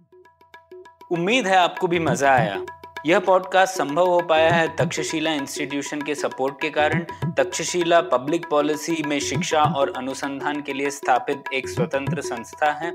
उम्मीद 1.13 1.47
है 1.47 1.57
आपको 1.57 1.87
भी 1.87 1.99
मज़ा 1.99 2.31
आया। 2.31 2.65
यह 3.07 3.19
पॉडकास्ट 3.19 3.77
संभव 3.77 4.07
हो 4.07 4.21
पाया 4.21 4.51
है 4.51 4.67
तक्षशिला 4.77 5.33
इंस्टीट्यूशन 5.33 6.01
के 6.03 6.15
सपोर्ट 6.15 6.61
के 6.61 6.71
कारण। 6.71 7.05
तक्षशिला 7.39 8.01
पब्लिक 8.01 8.47
पॉलिसी 8.51 9.03
में 9.07 9.19
शिक्षा 9.21 9.63
और 9.77 9.93
अनुसंधान 9.97 10.61
के 10.63 10.73
लिए 10.73 10.91
स्थापित 10.91 11.53
एक 11.55 11.69
स्वतंत्र 11.69 12.21
संस्था 12.23 12.73
है। 12.73 12.95